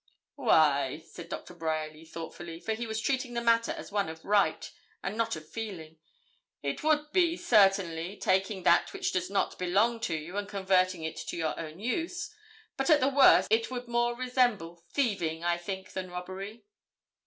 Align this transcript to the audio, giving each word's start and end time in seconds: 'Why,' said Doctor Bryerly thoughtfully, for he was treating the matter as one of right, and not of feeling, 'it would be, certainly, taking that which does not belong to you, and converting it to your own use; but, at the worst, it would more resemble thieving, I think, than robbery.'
'Why,' 0.33 1.03
said 1.05 1.29
Doctor 1.29 1.53
Bryerly 1.53 2.05
thoughtfully, 2.05 2.59
for 2.59 2.73
he 2.73 2.87
was 2.87 2.99
treating 2.99 3.35
the 3.35 3.39
matter 3.39 3.71
as 3.71 3.91
one 3.91 4.09
of 4.09 4.25
right, 4.25 4.71
and 5.03 5.15
not 5.15 5.35
of 5.35 5.47
feeling, 5.47 5.99
'it 6.63 6.81
would 6.81 7.11
be, 7.11 7.37
certainly, 7.37 8.17
taking 8.17 8.63
that 8.63 8.93
which 8.93 9.11
does 9.13 9.29
not 9.29 9.59
belong 9.59 9.99
to 9.99 10.15
you, 10.15 10.37
and 10.37 10.49
converting 10.49 11.03
it 11.03 11.17
to 11.17 11.37
your 11.37 11.53
own 11.59 11.79
use; 11.79 12.33
but, 12.77 12.89
at 12.89 12.99
the 12.99 13.09
worst, 13.09 13.47
it 13.51 13.69
would 13.69 13.87
more 13.87 14.15
resemble 14.15 14.83
thieving, 14.91 15.43
I 15.43 15.57
think, 15.59 15.91
than 15.91 16.09
robbery.' 16.09 16.65